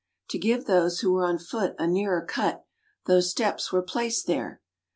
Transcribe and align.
To 0.31 0.39
give 0.39 0.65
those 0.65 1.01
who 1.01 1.13
were 1.13 1.27
on 1.27 1.37
foot 1.37 1.75
a 1.77 1.85
nearer 1.85 2.25
cut, 2.25 2.65
those 3.05 3.29
steps 3.29 3.71
were 3.71 3.83
placed 3.83 4.25
there. 4.25 4.59